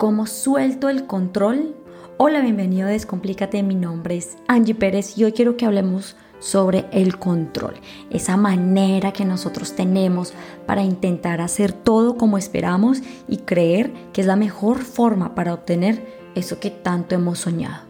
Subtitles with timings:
[0.00, 1.76] cómo suelto el control.
[2.16, 3.62] Hola, bienvenido a Descomplícate.
[3.62, 7.74] Mi nombre es Angie Pérez y hoy quiero que hablemos sobre el control,
[8.08, 10.32] esa manera que nosotros tenemos
[10.64, 16.02] para intentar hacer todo como esperamos y creer que es la mejor forma para obtener
[16.34, 17.84] eso que tanto hemos soñado.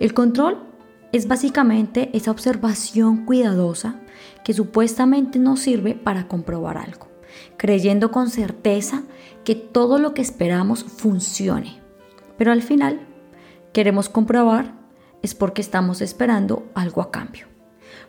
[0.00, 0.58] El control
[1.12, 4.02] es básicamente esa observación cuidadosa
[4.44, 7.07] que supuestamente nos sirve para comprobar algo,
[7.56, 9.02] creyendo con certeza
[9.44, 11.80] que todo lo que esperamos funcione.
[12.36, 13.00] Pero al final
[13.72, 14.74] queremos comprobar
[15.22, 17.46] es porque estamos esperando algo a cambio.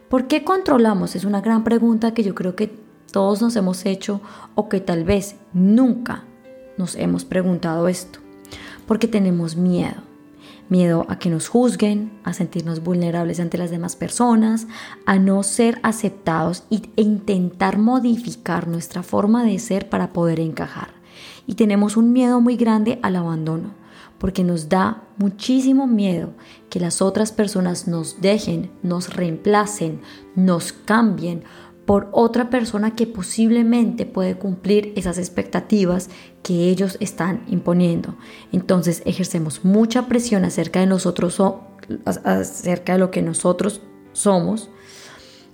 [0.10, 1.16] ¿Por qué controlamos?
[1.16, 2.76] Es una gran pregunta que yo creo que
[3.12, 4.22] todos nos hemos hecho
[4.56, 6.24] o que tal vez nunca
[6.78, 8.20] nos hemos preguntado esto.
[8.88, 10.09] Porque tenemos miedo.
[10.70, 14.68] Miedo a que nos juzguen, a sentirnos vulnerables ante las demás personas,
[15.06, 20.90] a no ser aceptados e intentar modificar nuestra forma de ser para poder encajar.
[21.48, 23.80] Y tenemos un miedo muy grande al abandono
[24.20, 26.34] porque nos da muchísimo miedo
[26.70, 30.02] que las otras personas nos dejen, nos reemplacen,
[30.36, 31.44] nos cambien
[31.90, 36.12] por otra persona que posiblemente puede cumplir esas expectativas
[36.44, 38.14] que ellos están imponiendo.
[38.52, 41.42] Entonces ejercemos mucha presión acerca de nosotros
[42.06, 43.82] acerca de lo que nosotros
[44.14, 44.70] somos.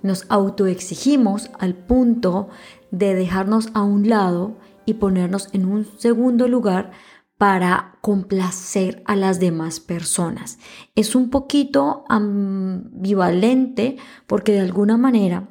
[0.03, 2.49] Nos autoexigimos al punto
[2.91, 6.91] de dejarnos a un lado y ponernos en un segundo lugar
[7.37, 10.59] para complacer a las demás personas.
[10.95, 13.95] Es un poquito ambivalente
[14.27, 15.47] porque de alguna manera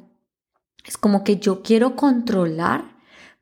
[0.87, 2.95] es como que yo quiero controlar,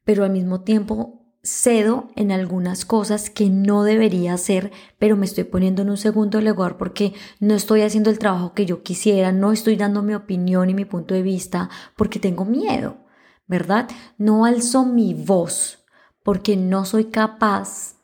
[0.04, 5.44] pero al mismo tiempo cedo en algunas cosas que no debería hacer, pero me estoy
[5.44, 9.52] poniendo en un segundo lugar porque no estoy haciendo el trabajo que yo quisiera, no
[9.52, 12.98] estoy dando mi opinión y mi punto de vista porque tengo miedo,
[13.46, 13.90] ¿verdad?
[14.18, 15.86] No alzo mi voz
[16.24, 17.98] porque no soy capaz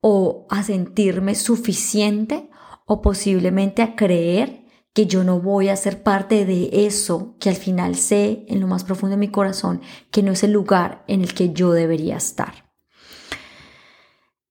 [0.00, 2.50] o a sentirme suficiente
[2.86, 4.63] o posiblemente a creer
[4.94, 8.68] que yo no voy a ser parte de eso que al final sé en lo
[8.68, 12.16] más profundo de mi corazón que no es el lugar en el que yo debería
[12.16, 12.70] estar.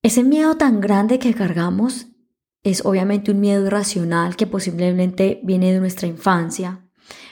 [0.03, 2.07] Ese miedo tan grande que cargamos
[2.61, 6.89] es obviamente un miedo irracional que posiblemente viene de nuestra infancia,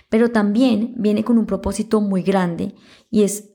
[0.08, 2.76] pero también viene con un propósito muy grande
[3.10, 3.50] y es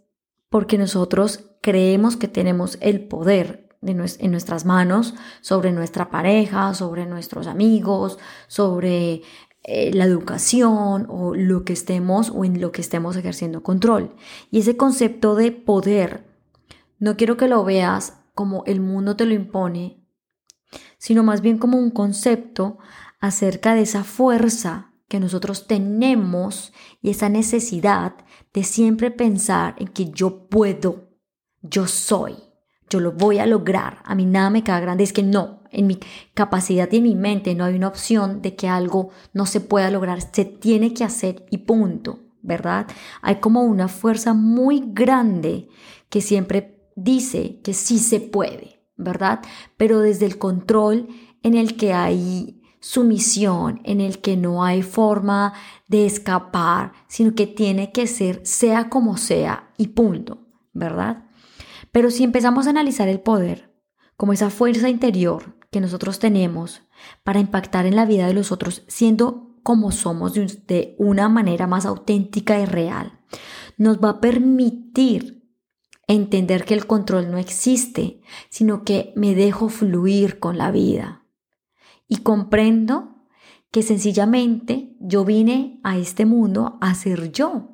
[0.50, 7.46] porque nosotros creemos que tenemos el poder en nuestras manos sobre nuestra pareja, sobre nuestros
[7.46, 8.18] amigos,
[8.48, 9.22] sobre
[9.68, 14.14] eh, la educación o lo que estemos o en lo que estemos ejerciendo control.
[14.52, 16.24] Y ese concepto de poder,
[17.00, 20.06] no quiero que lo veas como el mundo te lo impone,
[20.98, 22.78] sino más bien como un concepto
[23.18, 26.72] acerca de esa fuerza que nosotros tenemos
[27.02, 28.14] y esa necesidad
[28.54, 31.10] de siempre pensar en que yo puedo,
[31.60, 32.45] yo soy
[32.88, 35.86] yo lo voy a lograr, a mí nada me queda grande, es que no, en
[35.86, 35.98] mi
[36.34, 39.90] capacidad y en mi mente no hay una opción de que algo no se pueda
[39.90, 42.86] lograr, se tiene que hacer y punto, ¿verdad?
[43.22, 45.68] Hay como una fuerza muy grande
[46.08, 49.40] que siempre dice que sí se puede, ¿verdad?
[49.76, 51.08] Pero desde el control
[51.42, 55.54] en el que hay sumisión, en el que no hay forma
[55.88, 61.25] de escapar, sino que tiene que ser sea como sea y punto, ¿verdad?
[61.96, 63.74] Pero si empezamos a analizar el poder
[64.18, 66.82] como esa fuerza interior que nosotros tenemos
[67.24, 71.86] para impactar en la vida de los otros, siendo como somos de una manera más
[71.86, 73.18] auténtica y real,
[73.78, 75.50] nos va a permitir
[76.06, 78.20] entender que el control no existe,
[78.50, 81.24] sino que me dejo fluir con la vida.
[82.08, 83.24] Y comprendo
[83.70, 87.70] que sencillamente yo vine a este mundo a ser yo,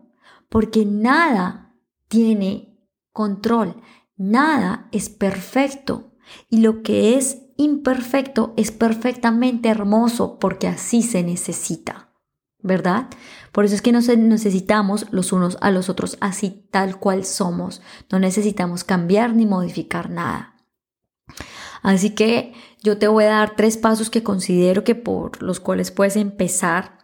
[0.48, 1.74] porque nada
[2.06, 2.68] tiene
[3.10, 3.82] control,
[4.22, 6.12] Nada es perfecto
[6.48, 12.12] y lo que es imperfecto es perfectamente hermoso porque así se necesita,
[12.60, 13.08] ¿verdad?
[13.50, 17.82] Por eso es que nos necesitamos los unos a los otros así tal cual somos.
[18.12, 20.54] No necesitamos cambiar ni modificar nada.
[21.82, 25.90] Así que yo te voy a dar tres pasos que considero que por los cuales
[25.90, 26.98] puedes empezar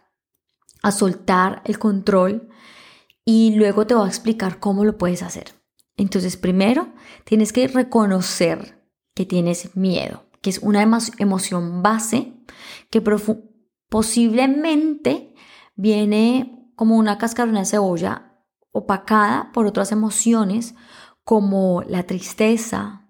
[0.83, 2.47] a soltar el control
[3.25, 5.58] y luego te voy a explicar cómo lo puedes hacer.
[5.99, 6.93] Entonces, primero,
[7.25, 10.81] tienes que reconocer que tienes miedo, que es una
[11.17, 12.41] emoción base
[12.89, 13.03] que
[13.89, 15.35] posiblemente
[15.75, 20.73] viene como una cascarona de cebolla opacada por otras emociones
[21.25, 23.09] como la tristeza,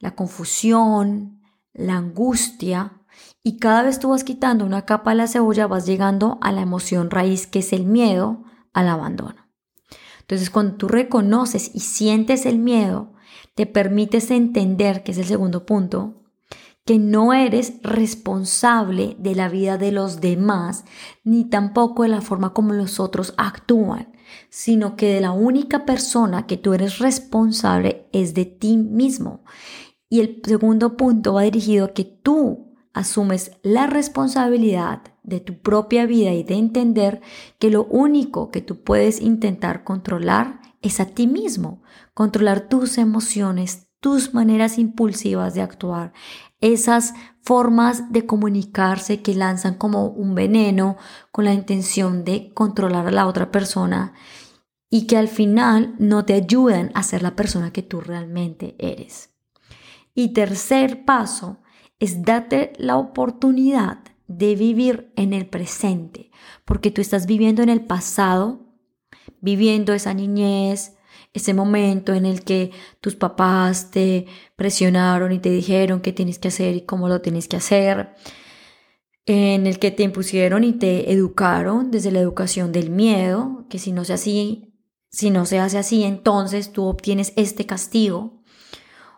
[0.00, 1.40] la confusión,
[1.72, 3.04] la angustia,
[3.44, 6.62] y cada vez tú vas quitando una capa de la cebolla, vas llegando a la
[6.62, 8.42] emoción raíz que es el miedo
[8.72, 9.47] al abandono.
[10.28, 13.14] Entonces, cuando tú reconoces y sientes el miedo,
[13.54, 16.22] te permites entender, que es el segundo punto,
[16.84, 20.84] que no eres responsable de la vida de los demás,
[21.24, 24.12] ni tampoco de la forma como los otros actúan,
[24.50, 29.44] sino que de la única persona que tú eres responsable es de ti mismo.
[30.10, 36.06] Y el segundo punto va dirigido a que tú asumes la responsabilidad de tu propia
[36.06, 37.20] vida y de entender
[37.58, 41.82] que lo único que tú puedes intentar controlar es a ti mismo,
[42.14, 46.12] controlar tus emociones, tus maneras impulsivas de actuar,
[46.60, 50.96] esas formas de comunicarse que lanzan como un veneno
[51.30, 54.14] con la intención de controlar a la otra persona
[54.90, 59.30] y que al final no te ayudan a ser la persona que tú realmente eres.
[60.14, 61.60] Y tercer paso
[61.98, 66.30] es darte la oportunidad de vivir en el presente,
[66.64, 68.60] porque tú estás viviendo en el pasado,
[69.40, 70.96] viviendo esa niñez,
[71.32, 76.48] ese momento en el que tus papás te presionaron y te dijeron qué tienes que
[76.48, 78.14] hacer y cómo lo tienes que hacer,
[79.26, 83.92] en el que te impusieron y te educaron desde la educación del miedo, que si
[83.92, 84.74] no se así,
[85.10, 88.42] si no se hace así, entonces tú obtienes este castigo,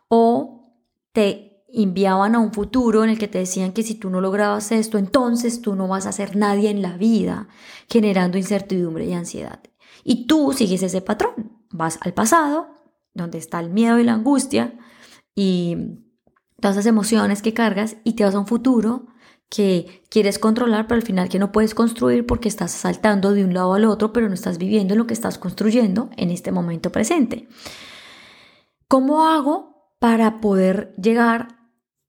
[0.09, 0.75] o
[1.13, 4.73] te enviaban a un futuro en el que te decían que si tú no lograbas
[4.73, 7.49] esto, entonces tú no vas a ser nadie en la vida,
[7.89, 9.61] generando incertidumbre y ansiedad.
[10.05, 11.61] Y tú sigues ese patrón.
[11.71, 12.69] Vas al pasado,
[13.15, 14.79] donde está el miedo y la angustia
[15.35, 15.77] y
[16.61, 19.07] todas esas emociones que cargas, y te vas a un futuro
[19.49, 23.53] que quieres controlar, pero al final que no puedes construir porque estás saltando de un
[23.55, 27.49] lado al otro, pero no estás viviendo lo que estás construyendo en este momento presente.
[28.87, 31.60] ¿Cómo hago para poder llegar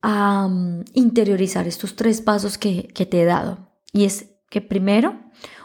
[0.01, 3.71] a mm, interiorizar estos tres pasos que, te he dado?
[3.91, 5.19] Y es que primero,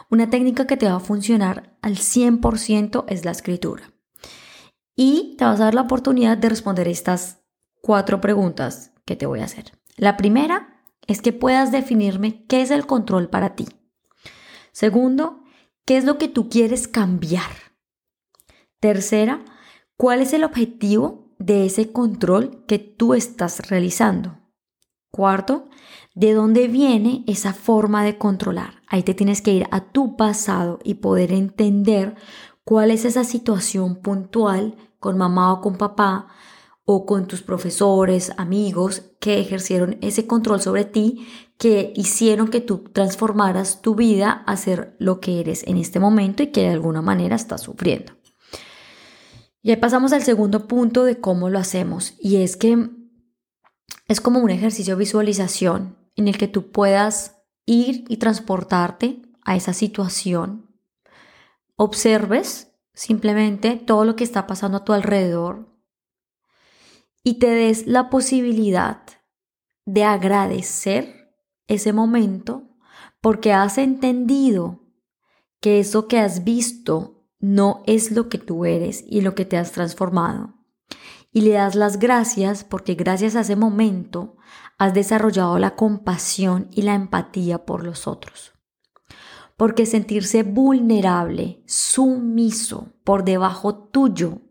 [0.09, 3.93] una técnica que te va a funcionar al 100% es la escritura.
[4.95, 7.39] Y te vas a dar la oportunidad de responder estas
[7.81, 9.71] cuatro preguntas que te voy a hacer.
[9.95, 13.67] La primera es que puedas definirme qué es el control para ti.
[14.71, 15.43] Segundo,
[15.85, 17.51] qué es lo que tú quieres cambiar.
[18.79, 19.43] Tercera,
[19.95, 24.37] cuál es el objetivo de ese control que tú estás realizando.
[25.11, 25.69] Cuarto,
[26.15, 28.81] ¿de dónde viene esa forma de controlar?
[28.87, 32.15] Ahí te tienes que ir a tu pasado y poder entender
[32.63, 36.27] cuál es esa situación puntual con mamá o con papá
[36.85, 42.85] o con tus profesores, amigos que ejercieron ese control sobre ti, que hicieron que tú
[42.93, 47.01] transformaras tu vida a ser lo que eres en este momento y que de alguna
[47.01, 48.13] manera estás sufriendo.
[49.67, 52.89] Y ahí pasamos al segundo punto de cómo lo hacemos y es que
[54.07, 59.57] es como un ejercicio de visualización en el que tú puedas ir y transportarte a
[59.57, 60.73] esa situación,
[61.75, 65.67] observes simplemente todo lo que está pasando a tu alrededor
[67.21, 69.01] y te des la posibilidad
[69.83, 71.35] de agradecer
[71.67, 72.69] ese momento
[73.19, 74.79] porque has entendido
[75.59, 79.57] que eso que has visto no es lo que tú eres y lo que te
[79.57, 80.57] has transformado
[81.37, 84.37] y le das las gracias porque gracias a ese momento
[84.79, 88.53] has desarrollado la compasión y la empatía por los otros.
[89.55, 94.41] Porque sentirse vulnerable, sumiso, por debajo tuyo,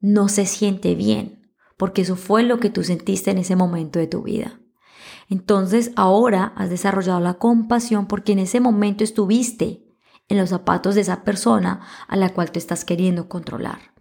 [0.00, 4.06] no se siente bien, porque eso fue lo que tú sentiste en ese momento de
[4.06, 4.60] tu vida.
[5.28, 9.89] Entonces ahora has desarrollado la compasión porque en ese momento estuviste
[10.30, 13.92] en los zapatos de esa persona a la cual te estás queriendo controlar.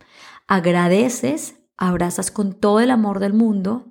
[0.48, 3.88] Agradeces abrazas con todo el amor del mundo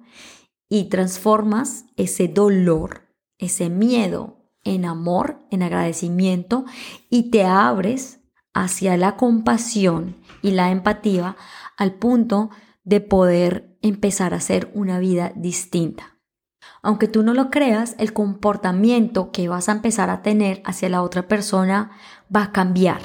[0.69, 6.65] y transformas ese dolor, ese miedo en amor, en agradecimiento
[7.09, 8.21] y te abres
[8.53, 11.37] hacia la compasión y la empatía
[11.77, 12.51] al punto
[12.85, 16.18] de poder empezar a hacer una vida distinta.
[16.83, 21.03] Aunque tú no lo creas, el comportamiento que vas a empezar a tener hacia la
[21.03, 21.91] otra persona
[22.35, 23.01] va a cambiar.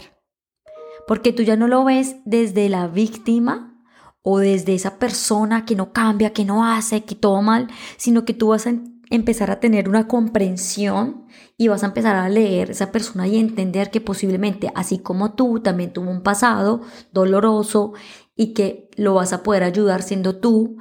[1.07, 3.83] Porque tú ya no lo ves desde la víctima
[4.21, 7.67] o desde esa persona que no cambia, que no hace, que todo mal,
[7.97, 8.73] sino que tú vas a
[9.09, 11.25] empezar a tener una comprensión
[11.57, 15.59] y vas a empezar a leer esa persona y entender que posiblemente, así como tú,
[15.59, 16.81] también tuvo un pasado
[17.11, 17.93] doloroso
[18.35, 20.77] y que lo vas a poder ayudar siendo tú,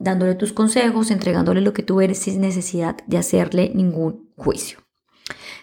[0.00, 4.80] dándole tus consejos, entregándole lo que tú eres sin necesidad de hacerle ningún juicio.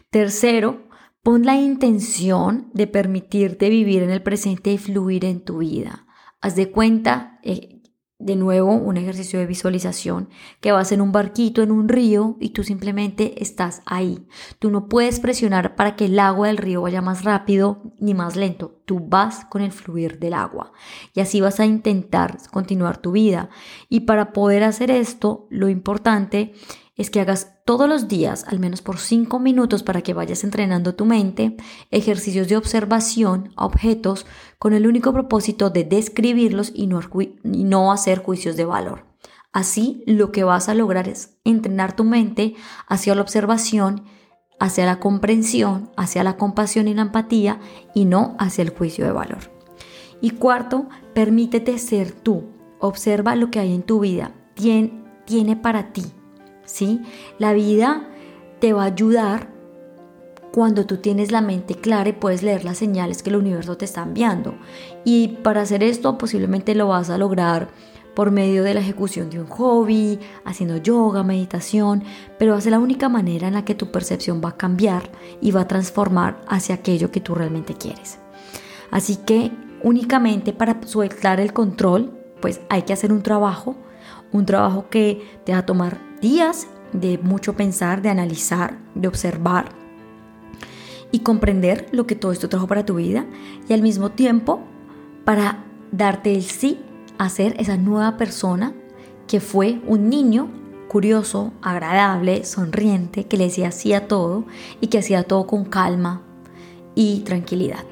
[0.10, 0.88] Tercero,
[1.22, 6.06] pon la intención de permitirte vivir en el presente y fluir en tu vida.
[6.40, 7.77] Haz de cuenta, eh,
[8.20, 12.50] de nuevo, un ejercicio de visualización que vas en un barquito en un río y
[12.50, 14.28] tú simplemente estás ahí.
[14.58, 18.36] Tú no puedes presionar para que el agua del río vaya más rápido ni más
[18.36, 18.82] lento.
[18.86, 20.72] Tú vas con el fluir del agua
[21.14, 23.50] y así vas a intentar continuar tu vida.
[23.88, 26.54] Y para poder hacer esto, lo importante
[26.96, 30.96] es que hagas todos los días, al menos por cinco minutos para que vayas entrenando
[30.96, 31.58] tu mente,
[31.92, 34.26] ejercicios de observación a objetos
[34.58, 37.02] con el único propósito de describirlos y no,
[37.44, 39.06] no hacer juicios de valor.
[39.52, 42.56] Así lo que vas a lograr es entrenar tu mente
[42.88, 44.06] hacia la observación,
[44.62, 47.60] hacia la comprensión, hacia la compasión y la empatía
[47.94, 49.52] y no hacia el juicio de valor.
[50.22, 52.46] Y cuarto, permítete ser tú.
[52.80, 54.32] Observa lo que hay en tu vida.
[54.56, 56.06] Tiene para ti
[56.68, 57.02] ¿sí?
[57.40, 58.08] La vida
[58.60, 59.50] te va a ayudar
[60.52, 63.86] cuando tú tienes la mente clara y puedes leer las señales que el universo te
[63.86, 64.56] está enviando.
[65.04, 67.70] Y para hacer esto posiblemente lo vas a lograr
[68.16, 72.04] por medio de la ejecución de un hobby, haciendo yoga, meditación,
[72.40, 75.12] pero va a ser la única manera en la que tu percepción va a cambiar
[75.40, 78.18] y va a transformar hacia aquello que tú realmente quieres.
[78.90, 79.52] Así que
[79.84, 83.76] únicamente para soltar el control, pues hay que hacer un trabajo,
[84.32, 89.70] un trabajo que te va a tomar días de mucho pensar, de analizar, de observar
[91.12, 93.26] y comprender lo que todo esto trajo para tu vida
[93.68, 94.62] y al mismo tiempo
[95.26, 96.80] para darte el sí
[97.18, 98.74] a ser esa nueva persona
[99.28, 100.50] que fue un niño
[100.88, 104.46] curioso, agradable, sonriente, que le decía sí a todo
[104.80, 106.22] y que hacía todo con calma
[106.96, 107.84] y tranquilidad.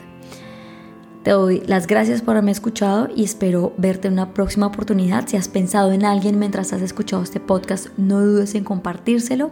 [1.25, 5.27] Te doy las gracias por haberme escuchado y espero verte en una próxima oportunidad.
[5.27, 9.50] Si has pensado en alguien mientras has escuchado este podcast, no dudes en compartírselo.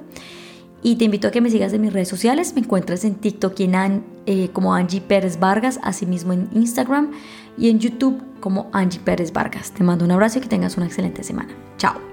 [0.83, 2.53] Y te invito a que me sigas en mis redes sociales.
[2.53, 7.09] Me encuentras en TikTok eh, como Angie Pérez Vargas, asimismo en Instagram
[7.57, 9.71] y en YouTube como Angie Pérez Vargas.
[9.71, 11.55] Te mando un abrazo y que tengas una excelente semana.
[11.79, 12.12] Chao.